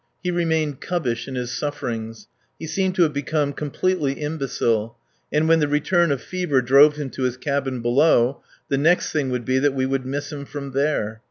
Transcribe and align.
He 0.23 0.31
remained 0.31 0.81
cubbish 0.81 1.27
in 1.27 1.35
his 1.35 1.51
sufferings. 1.55 2.27
He 2.57 2.65
seemed 2.65 2.95
to 2.95 3.03
have 3.03 3.13
become 3.13 3.53
completely 3.53 4.13
imbecile; 4.13 4.97
and 5.31 5.47
when 5.47 5.59
the 5.59 5.67
return 5.67 6.11
of 6.11 6.23
fever 6.23 6.59
drove 6.59 6.95
him 6.95 7.11
to 7.11 7.21
his 7.21 7.37
cabin 7.37 7.83
below, 7.83 8.41
the 8.67 8.79
next 8.79 9.11
thing 9.11 9.29
would 9.29 9.45
be 9.45 9.59
that 9.59 9.75
we 9.75 9.85
would 9.85 10.03
miss 10.07 10.31
him 10.31 10.45
from 10.45 10.71
there. 10.71 11.19